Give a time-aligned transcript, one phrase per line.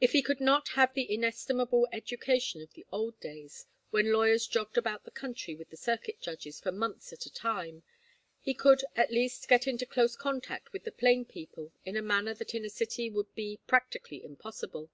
[0.00, 4.78] If he could not have the inestimable education of the old days, when lawyers jogged
[4.78, 7.82] about the country with the circuit judges for months at a time,
[8.40, 12.32] he could at least get into close contact with the plain people in a manner
[12.32, 14.90] that in a city would be practically impossible.